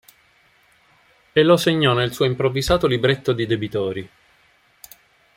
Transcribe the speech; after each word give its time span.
E 1.31 1.43
lo 1.43 1.57
segnò 1.57 1.93
nel 1.93 2.11
suo 2.11 2.25
improvvisato 2.25 2.87
libretto 2.87 3.33
di 3.33 3.45
debitori. 3.45 4.09